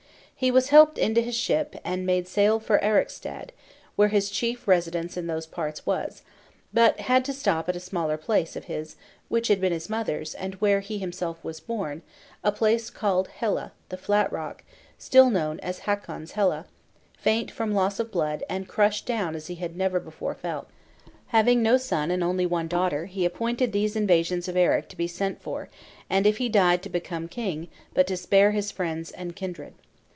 He 0.43 0.49
was 0.49 0.69
helped 0.69 0.97
into 0.97 1.21
his 1.21 1.35
ship, 1.35 1.75
and 1.85 2.03
made 2.03 2.27
sail 2.27 2.59
for 2.59 2.79
Alrekstad, 2.79 3.49
where 3.95 4.07
his 4.07 4.31
chief 4.31 4.67
residence 4.67 5.15
in 5.15 5.27
those 5.27 5.45
parts 5.45 5.85
was; 5.85 6.23
but 6.73 7.01
had 7.01 7.23
to 7.25 7.31
stop 7.33 7.69
at 7.69 7.75
a 7.75 7.79
smaller 7.79 8.17
place 8.17 8.55
of 8.55 8.65
his 8.65 8.95
(which 9.29 9.49
had 9.49 9.61
been 9.61 9.71
his 9.71 9.87
mother's, 9.87 10.33
and 10.33 10.55
where 10.55 10.79
he 10.79 10.97
himself 10.97 11.43
was 11.43 11.59
born) 11.59 12.01
a 12.43 12.51
place 12.51 12.89
called 12.89 13.27
Hella 13.27 13.71
(the 13.89 13.97
Flat 13.97 14.31
Rock), 14.31 14.63
still 14.97 15.29
known 15.29 15.59
as 15.59 15.81
"Hakon's 15.81 16.31
Hella," 16.31 16.65
faint 17.19 17.51
from 17.51 17.73
loss 17.75 17.99
of 17.99 18.09
blood, 18.09 18.43
and 18.49 18.67
crushed 18.67 19.05
down 19.05 19.35
as 19.35 19.45
he 19.45 19.53
had 19.57 19.77
never 19.77 19.99
before 19.99 20.33
felt. 20.33 20.67
Having 21.27 21.61
no 21.61 21.77
son 21.77 22.09
and 22.09 22.23
only 22.23 22.47
one 22.47 22.67
daughter, 22.67 23.05
he 23.05 23.25
appointed 23.25 23.73
these 23.73 23.95
invasive 23.95 24.29
sons 24.37 24.47
of 24.47 24.57
Eric 24.57 24.89
to 24.89 24.97
be 24.97 25.05
sent 25.05 25.39
for, 25.39 25.69
and 26.09 26.25
if 26.25 26.37
he 26.37 26.49
died 26.49 26.81
to 26.81 26.89
become 26.89 27.27
king; 27.27 27.67
but 27.93 28.07
to 28.07 28.17
"spare 28.17 28.49
his 28.53 28.71
friends 28.71 29.11
and 29.11 29.35
kindred." 29.35 29.75